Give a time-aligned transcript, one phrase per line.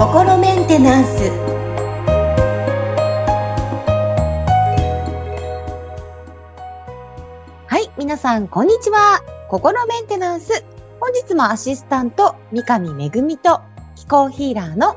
[0.00, 1.30] 心メンテナンス
[7.66, 10.64] はい皆さんこんにちは心メンテナンス
[11.00, 13.60] 本日もアシスタント三上恵と
[13.94, 14.96] 気候ヒーラーの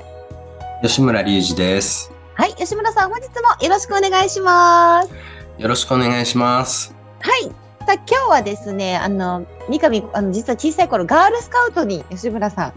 [0.81, 2.11] 吉村隆二です。
[2.33, 5.09] はい吉村さん本日もよろしくお願いします
[5.57, 6.95] よろしくお願いします。
[7.20, 12.73] はいさあ今日はですねあの三上あの実は小さい頃ガールスカウトに吉村さん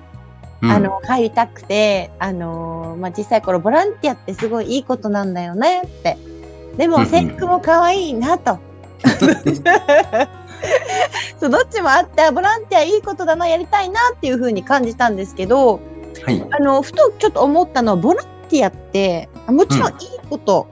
[0.63, 6.17] うんあの、入りたくて、あのーまあ、小さい頃、ボランティアってすごいいいことなんだよねって。
[6.77, 8.59] でも、制服も可愛いなと。
[11.39, 15.81] そう、どっちもあって、あボランティアいいことだな、やりたいなっていうふうに感じたんですけど、
[16.25, 16.43] はい。
[16.51, 19.97] あの、ふとちょっと思ったのは、ボランティアって、あもちろんいい
[20.31, 20.67] こと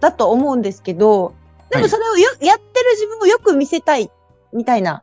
[0.00, 1.32] だと思うんですけど、
[1.72, 4.10] でもはいそれをよ、やってる自分をよく見せたい、
[4.52, 5.02] みたいな、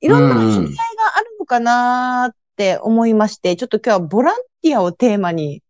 [0.00, 0.72] いろんな意味合いが
[1.16, 5.62] あるのかなって思いまして、ちょっと今日はボランティアをテーマに、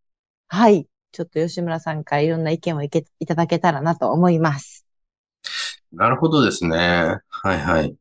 [0.48, 4.86] はい、ちょっと吉村さんからいろんな意見をいけいただけたらなと思います。
[5.92, 6.76] なるほどですね。
[7.30, 7.96] はいはい。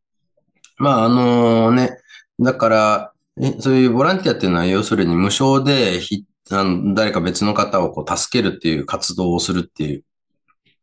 [0.78, 1.98] まあ、あのね、
[2.40, 10.04] だから、えそういうボランティアっていうのは、要するに無償でひあの誰か別の方をこう助けるっていう活動をするっていう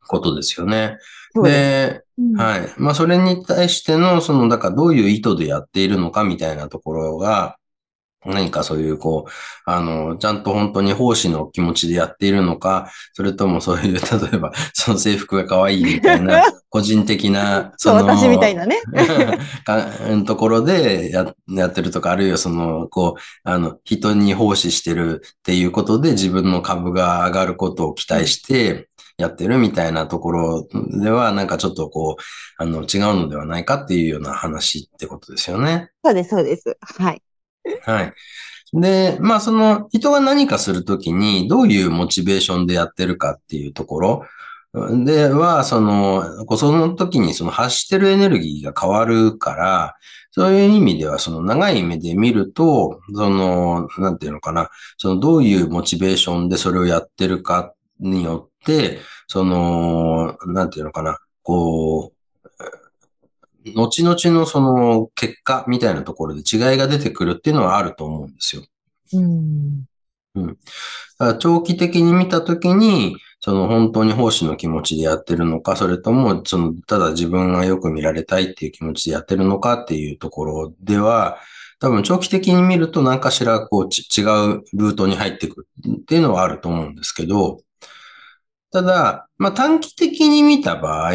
[0.07, 0.99] ことですよね。
[1.35, 1.43] です。
[1.43, 2.73] で、うんはい。
[2.79, 7.57] まあ、それに対しての、その、だからどういう意図でやっているのかみたいなところが、
[8.27, 9.31] 何かそういう、こう、
[9.67, 14.01] あの、ちゃんと本当に奉仕の気持ちでやっているのか、それともそういう、 例
[14.33, 18.81] えば、その制服が可愛いみたいな、 個人的な、そう、私みたいなね。
[19.65, 19.91] か
[20.27, 30.69] ところでややってるとか、あるいはその、こう、あの、人に奉仕してるっていうことで自分の株が上がることを期待してやってるみたいなところ
[31.01, 32.23] では、なんかちょっとこう、
[32.59, 35.91] あの、違うのではないかっていうような話ってことですよね。
[36.05, 36.77] そうです、そうです。
[36.81, 37.23] はい。
[37.83, 38.13] はい。
[38.73, 44.25] で、まあその人が何かするときにどういうモチベーションでやってるかっていうところ
[45.05, 49.95] では、その、その時にその発してるエネルギーが変わるから、
[50.33, 62.13] そういう意味ではその長い目で見ると、その、なんていうのかな、そのどういうモチベーションでそれをやってるかによって、その、なんていうのかな、こ
[63.65, 68.63] う、後々のその結果みたいなところで違いが出てくるっていうのはあると思うんですよ。
[69.15, 69.85] うん。
[70.35, 70.45] だ
[71.19, 81.39] から長期的に見たときに、その本当に奉仕の気持ちでやってるのか、それとも、その、ただ自分がよく見られたいっていう気持ちでやってるのかっていうところでは、
[81.79, 87.61] 多分長期的に見ると何かしらこうち違うルートに入っていくっていうのはあると思うんですけど、
[88.75, 91.13] ただ、まあ短期的に見た場合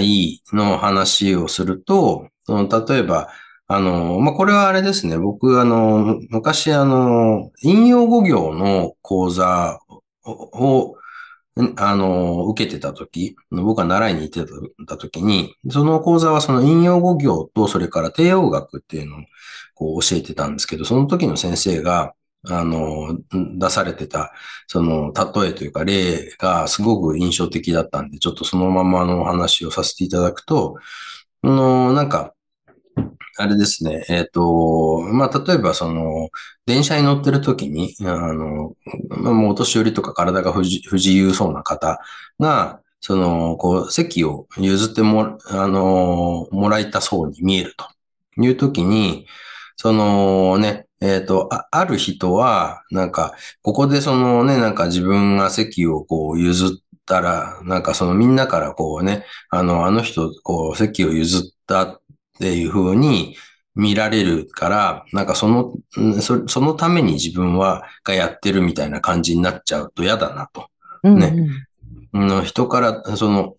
[0.53, 3.27] の話をすると、その例えば、
[3.67, 5.17] あの、まあ、これはあれですね。
[5.17, 9.77] 僕、あの、昔、あの、引用語行の講座
[10.23, 10.95] を、
[11.75, 14.49] あの、受けてた時、僕が習いに行って
[14.87, 19.19] た時に、その講座はその引用語行と、それから帝王学っていうのを
[19.75, 22.13] こう教えてたんですけど、その時の先生が、
[22.47, 23.19] あの、
[23.57, 24.33] 出されてた、
[24.67, 30.77] その、例えというか例がすごく印象的だったんで、ちょっとそのままのお話をさせていただくと、
[31.43, 32.33] あの、なんか、
[33.37, 34.05] あれですね。
[34.09, 36.29] えっ、と、まあ、例えばその、
[36.65, 38.75] 電車に乗ってる時に、あの、
[39.09, 41.99] まあもうお年寄りとか体が不自由そうな方
[42.39, 47.87] が、その、こう、席を譲っても、あの、もらいたそうに見えると
[48.43, 49.25] いう時に、
[49.81, 62.01] そのね、えっ、とあ、ある人は、なんか、ここでそのね、なんか自分が席をこう譲ったら、なんかそのみんなからこうね、あの、あの人、こう、席を譲ったっ
[62.39, 63.37] ていう風に
[63.73, 70.67] 見られるから、なんかその、んそそのために自分は、がやってるみたいな感じになっちゃうと嫌だなと。
[71.03, 71.33] うんね
[72.11, 73.55] うん人から、その、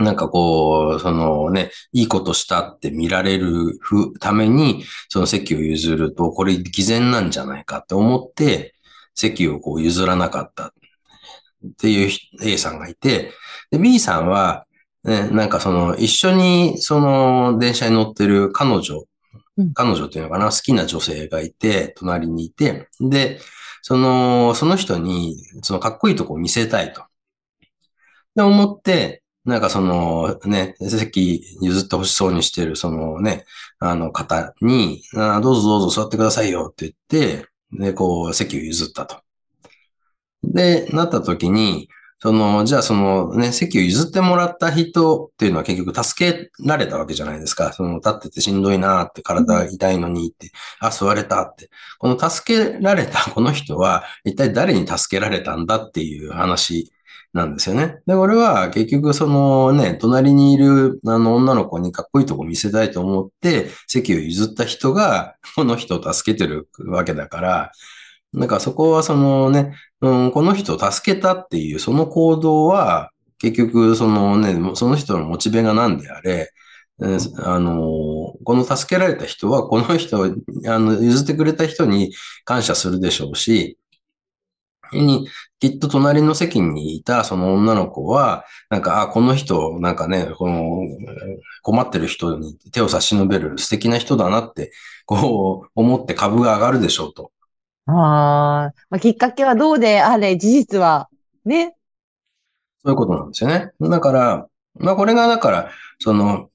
[0.00, 8.74] なんかこう、そのね、いいことしたって見られるふために、その席を譲ると、これ偽善なんじゃないかって思って、
[9.14, 10.72] 席をこう譲らなかったっ
[11.78, 13.32] ていう人 A さんがいて、
[13.70, 14.66] で B さんは、
[15.04, 19.04] ね、なんかその、一緒にその電車に乗ってる彼女、
[19.56, 23.38] うん彼女っていうのかな、好きな女性がいて、隣にいて、で、
[23.82, 27.04] その、その人に、そのかっこいいとこを見せたいと。
[28.34, 33.44] で、思って、なんかそのね、席譲ってほしそうにしてるそのね、
[33.78, 39.20] あの方に、あどうぞどうぞ座ってくださいよって言って、で、こう席を譲ったと。
[40.42, 41.88] で、なった時に、
[42.20, 47.74] その、じゃあそのね、席を譲ってもらった人っていうのは結局助けられたわけじゃないですか。
[47.74, 50.50] その、立っててしんどいなって、体痛いのにって、
[50.80, 51.68] あ、座れたって。
[51.98, 56.93] この助けられたこの人は、一体誰に助けられたんだっていう話
[57.34, 57.98] なんですよね。
[58.06, 67.72] で、俺は結局そのね、隣にいるあの女の子にかっこいいとこ見せたいと思って席を譲った人がこの人を助けてるわけだから、
[68.32, 76.50] なんかそこはそのね、うん、この人を助けたっていうその行動は結局そのね、その人のモチベが何であれ、
[77.42, 82.12] あの、この助けられた人は、この人、あの、譲ってくれた人に
[82.44, 83.78] 感謝するでしょうし、
[84.92, 85.28] に、
[85.58, 90.80] きっと隣の席にいたその女の子は、なんか、あ、この人、なんかね、この、
[91.62, 94.72] 困ってる人に手を差し伸べる素敵な人だなって、
[95.06, 97.32] こう、思って株が上がるでしょうと。
[97.86, 101.08] ああ、まあ、きっかけはどうであれ、事実は、
[101.44, 101.76] ね。
[102.84, 103.72] そういうことなんですよね。
[103.80, 106.48] だから、まあこれがだから、その、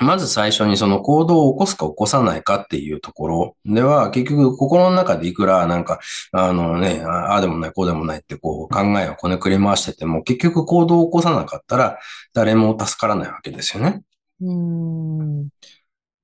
[0.00, 6.00] まず最初にその行動を起こすか起こさないかっていうところでは、結局心の中でいくらなんか、
[6.32, 11.98] あのね、ああでもない、こうでもないってこう考えをこねくり回してても、結局行動を起こさなかったら
[12.34, 14.02] 誰も助からないわけですよね。
[14.40, 15.48] うん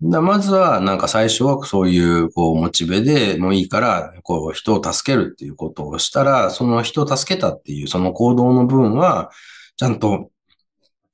[0.02, 9.30] だまずは、なんか最初はそういう、こう、モチベでもいいから、こう、人を助けるっていうことをしたら、その人を助けたっていう、その行動の分は、
[9.76, 10.30] ちゃんと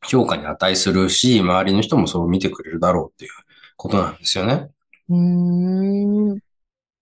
[0.09, 3.31] 評価に値するし、周りの人もそう見てくれるだろうっていう
[3.77, 4.71] ことなんですよね。
[5.09, 6.31] うん。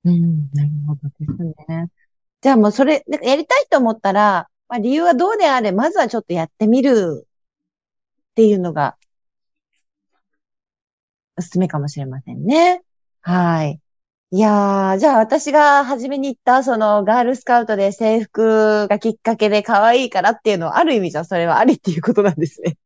[0.05, 1.89] うん、なるほどですね。
[2.43, 7.27] じゃあもうそれ、なんかやりたいと思ったら、まあ理由はどうであれ、まずはちょっとやってみる
[8.31, 8.97] っていうのが、
[11.37, 12.83] おすすめかもしれませんね。
[13.23, 13.81] はい。
[14.31, 22.77] いやー、じゃあ私が初めに言った、そのガールスカウトで制服がきっかけで可愛いからっていうのは、ある意味じゃそれはありっていうことなんですね。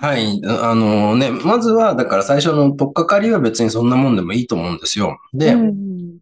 [0.00, 0.40] はい。
[0.44, 5.18] あのね、まずは、だから最初のとっかかりは別にそんなもんでもいいと思うんですよ。
[5.34, 6.18] で、うん、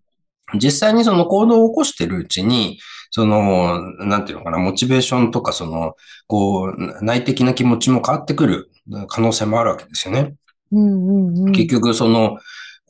[0.54, 2.78] 実際にその行動を起こしてるうちに、
[3.10, 5.94] その、なんていうのかな、モチベーションとか、その、
[6.26, 8.70] こう、内的な気持ちも変わってくる
[9.08, 10.34] 可能性もあるわけですよね。
[10.72, 12.38] うんうんうん、結局、その、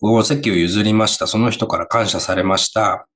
[0.00, 1.26] こう席を譲りました。
[1.26, 3.08] その人から感謝されました。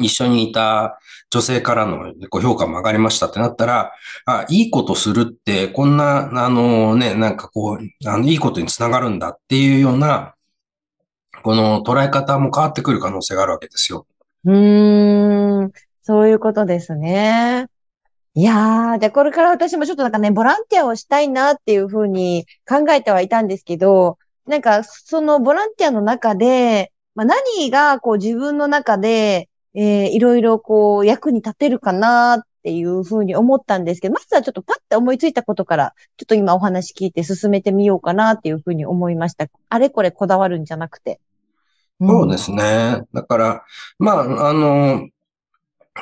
[0.00, 0.98] 一緒にいた
[1.30, 3.92] 女性からのご評価も上がりましたってなったら、
[4.26, 10.34] あ、いいことするって、こんな、あのね、なんかこう、あの、いいことにつながるんだっていうような、
[11.42, 14.06] この捉え方も変わってくる可能性があるわけですよ。
[14.44, 17.66] うーん、そういうことですね。
[18.34, 39.46] いやー、じゃあこれから私もちょっとなんかね、ボランティアをしたいなっていうふうに考えてはいたんですけど、なんかそのボランティアの中で、まあ、何がこう自分の中で、えー、いろいろこう役に立てるかなっていうふうに思ったんですけど、まずはちょっとパッて思いついたことから、ちょっと今お話聞いて進めてみようかなっていうふうに思いました。
[39.68, 41.20] あれこれこだわるんじゃなくて。
[42.00, 43.02] そうですね。
[43.12, 43.64] だから、
[43.98, 45.08] まあ、あの、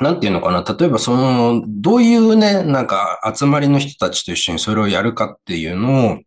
[0.01, 0.63] なんていうのかな。
[0.63, 6.19] 例えば、その、どういうね、なんか集まりの人たちと一緒にそれをやるかっていうのを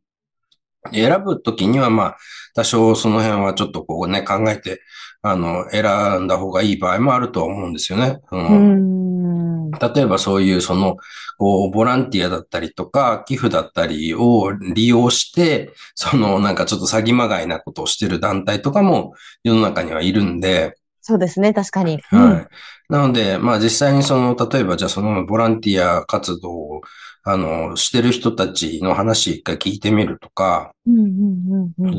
[0.93, 2.16] 選ぶときには、まあ、
[2.54, 4.81] 多少その辺はちょっとこうね、考えて
[5.28, 8.19] あの、選んだ方がいい場合もあるとは思うんですよね。
[8.31, 10.96] うん、例えばそういうその、
[11.38, 20.76] こう、ボランティアだったりとか、寄付だったりを利用して、その、なんかちょっと詐欺まがいなことをしてる団体とかも世の中にはいるんで、
[21.06, 22.01] そうですね、確かに。
[22.10, 22.93] はい。
[22.93, 26.81] なので、まあ実際にその、例えばじゃあそのボランティア活動を
[27.22, 30.72] あの、してる人たちの話一回聞いてみるとか、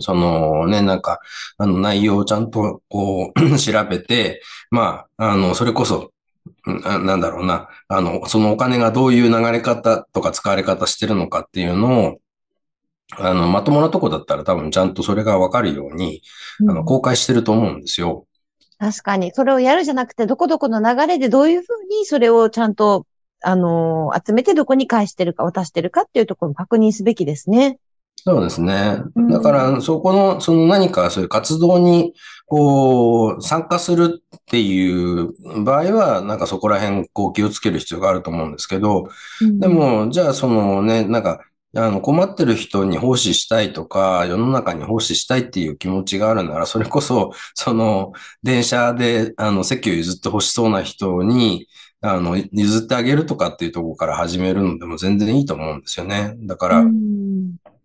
[0.02, 1.20] そのね、なんか、
[1.58, 6.12] あの内容をちゃんとこう 調べて、まあ、あの、それこそ、
[6.66, 12.20] ななんだろうな、あの、そのお金がどういう流れ方とか使われ方してるのかっていうのを、
[13.18, 16.22] あの、まともなとこだったら多分ちゃんとそれがわかるように、
[16.70, 18.27] あの、公開してると思うんですよ。
[18.80, 19.32] 確かに。
[19.34, 23.06] それをやるじゃなくて、どこどこの流れでどういうふうにそれをちゃんと
[23.42, 27.80] あの、集めてどこに返してるか、渡してるかっていうところも確認すべきですね。
[28.16, 28.98] そうですね。
[29.30, 32.14] だから、そこの、その何かそういう活動に、
[32.46, 39.08] こう、参加するっていう場合は、なんかそこら辺、こう気をつける必要があると思うんですけど、
[39.42, 41.42] うん、でも、じゃあそのね、なんか、
[41.76, 51.68] あの、困ってる人に奉仕したいとか、世の中に奉仕したいっていう気持ちがあるなら、それこそ、その、電車で、あの、席を譲って欲しそうな人に、
[52.02, 56.36] あの、譲ってあげるとかっていうところから始めるのでも全然いいと思うんですよね。
[56.40, 56.86] だから、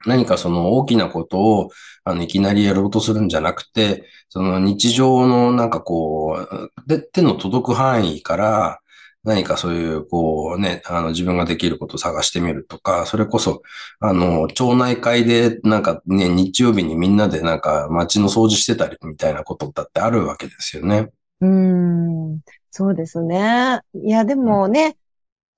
[0.07, 1.71] 何かその大きなことを、
[2.05, 8.82] あの、いきなりやろうとするんじゃなくて、その日常のなんかこう、で、手の届く範囲から、
[9.25, 13.63] 何かそういう、こうね、あの、自分ができることを探してみるとか、それこそ、
[14.01, 21.11] あの、町内会で、なんかね、日曜日にみんなでなんか街の掃除してたりみたいなことだってあるわけですよね。
[21.41, 22.41] うん、
[22.73, 23.81] そうですね。
[23.95, 24.95] いや、でもね、うん、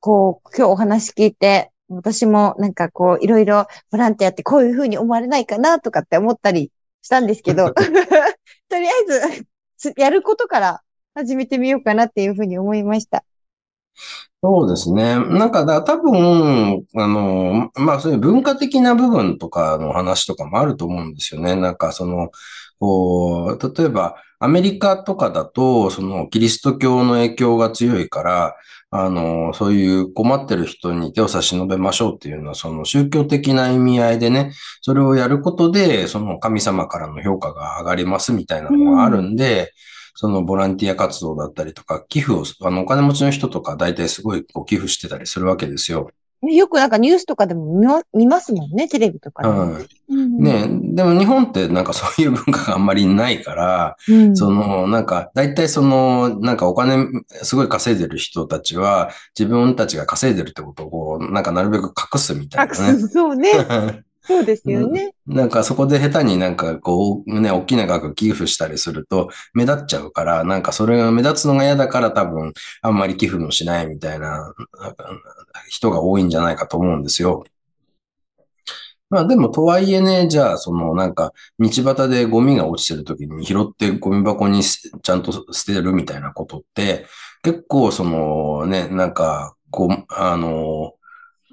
[0.00, 9.40] こう、今日お話聞いて、私もなんかこう、いろいろボランティアってこういうふうに思われないかなとかって思ったりしたんですけど、 とりあえ
[9.80, 10.82] ず、やることから
[11.14, 13.24] 始めてみようかなっていうふうに思いました。
[14.42, 15.16] そうですね。
[15.16, 21.56] なんかだ、多分、あの、まあ、そういう文化的な部分とかの話とかもあると思うんですよね。
[21.56, 22.30] なんか、その、
[22.78, 28.56] こう、例えば、アメリカとかだと、その、キリスト教の影響が強いから、
[28.90, 39.66] あの、そういう困ってる人に手を差し伸べましょうっていうのは、その宗教的な意味合いでね、それをやることで、その神様からの評価が上がりますみたいなのがあるんで、うん
[40.14, 46.10] そのボランティア活動だったりとか、寄付を、あの、お金持ちの人とか大体すごいこう寄付してたりするわけですよ。
[46.50, 49.48] よくなんかニュースとかでも見ますもんね、テレビとかで。
[50.10, 50.38] うん。
[50.38, 57.06] ねでも日本ってなんかそういう文化があんまりないから、うん、その、なんか、大体その、なんかお金
[57.42, 62.88] すごい稼いでる人たちは、自分たちが稼いでるってことをこう、なんかなるべく隠すみたいなね。
[62.92, 63.50] 隠す、そうね。
[64.26, 65.14] そうですよね。
[65.26, 74.54] なんかそこで下手になんかこうね、大きな額寄付したりすると目立っちゃうから、なんかそれが目立つのが嫌だから多分あんまり寄付もしないみたいな
[75.68, 77.44] 人が多いんじゃないかと思うんですよ。
[79.10, 87.06] まあでもとはいえね、じゃあそのなんか道端でゴミが落ちてる時に拾ってゴミ箱にちゃんと捨てるみたいなことって
[87.42, 90.94] 結構そのね、なんかこう、あの、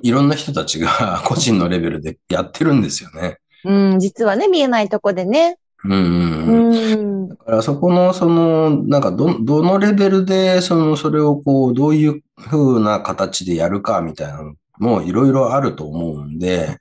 [0.03, 3.37] いろんな人たちが 個人のレベルでやってるんですよね。
[3.63, 5.57] うん、実はね、見えないとこでね。
[5.83, 5.93] うん。
[5.93, 7.29] うん。
[7.29, 16.77] だからそこの、その、なんかど、どのレベルで、その、それをこう、どういう風な形でやるかみたいなのもいろいろあると思うんで、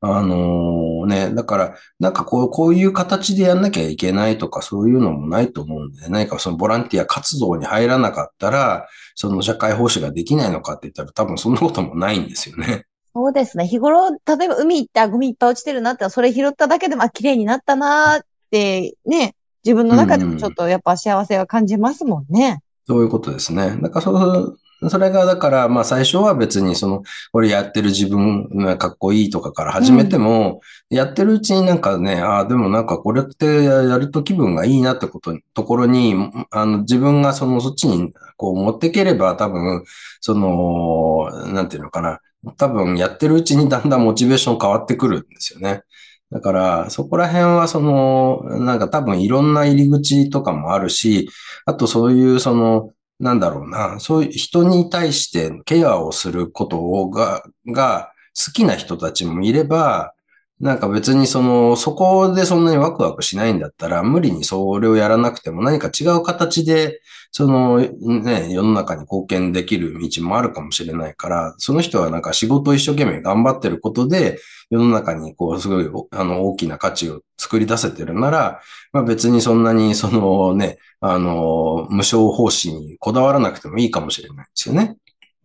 [0.00, 12.84] あのー、ね、だから、なんかこう、こういう形でやんなきゃいけないとかそういうのもないと思うんで、何かそのボランティア活動に入らなかったら、その社会奉仕ができないのかって言ったら多分そんなこともないんですよね。
[13.14, 13.66] そうですね。
[13.66, 19.34] 日頃、例えば海行ったゴミいっぱい落ちてるなって、それ拾っただけでも、あ、綺麗になったなって、ね、
[19.64, 22.60] 自分の中でもちょっとやっぱ幸せは感じますもんね。
[22.86, 23.78] そういうことですね。
[23.80, 24.58] だからそう
[24.88, 27.02] それが、だから、まあ最初は別にその、
[27.32, 36.14] これやってる自分がかっこいいとかから始めても、うん、やってるうちになんかね、ああ、でもなんかこれってやると気分がいいなってこと、ところに、
[36.50, 39.84] あの、自分がその、そっちにこう持っていければ多分、
[40.20, 42.20] その、なんていうのかな。
[42.56, 45.82] 多分やってるうちに だんだんモチベーション変わってくるんですよね。
[46.30, 51.28] だから、そこら辺はその、なんか多分いろんな入り口とかもあるし、
[51.66, 60.12] あとそういうその、なんだろうな、そういう人に対してケアをすることが、が好きな人たちもいれば、
[60.58, 74.38] なんか別にその、そこでそんなにワクワクしないんだったら、無理にそれをやらなくても何か違う形で、そのね、世の中に貢献できる道もあるかもしれないから、その人はなんか仕事を一生懸命頑張ってることで、
[74.70, 84.96] 世の中にこう、すごい、あの、大きな価値を作り出せてるなら、まあ別にそんなにそのね、あの、無償奉仕にこだわらなくてもいいかもしれないですよね。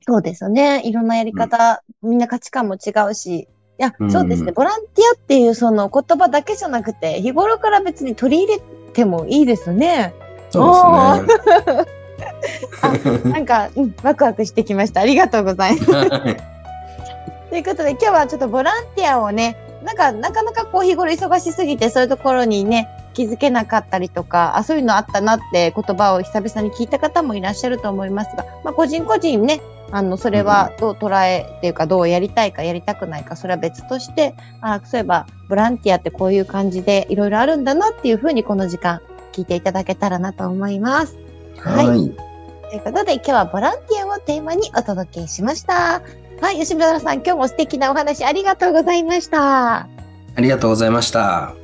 [0.07, 0.81] そうですよね。
[0.85, 3.49] いろんなやり方、うん、みんな価値観も違うし、
[3.79, 4.51] いや、そうですね。
[4.51, 8.61] ボランティアっていうその言葉だけじゃなくて、日頃から別に取り入れ
[8.93, 10.13] てもいいですね。
[10.51, 11.45] そうです
[11.77, 11.85] ね。
[12.81, 15.01] あなんか、うん、ワクワクしてきました。
[15.01, 15.85] ありがとうございます。
[17.49, 29.61] ということで今日はちょっとボランティアをね、なんかなかなかこう日頃忙しすぎてそういうところにね、気づけなかったりとか、あ、そういうのあったなって言葉を久々に聞いた方もいらっしゃると思いますが、まあ個人個人ね、
[29.91, 39.01] あの、それはどう捉えっていうか、どうやりたいかやりたくないか、それは別として、あそういえば、ボランティアってこういう感じでいろいろあるんだなっていうふうにこの時間
[39.33, 41.17] 聞いていただけたらなと思います。
[41.57, 41.87] はい。
[41.87, 46.01] はい、ということで、今日はボランティアをテーマにお届けしました。
[46.41, 49.79] はい、吉村さん、今日も素敵なお話ありがとうございました。
[49.81, 49.87] あ
[50.37, 51.60] りがとうございました。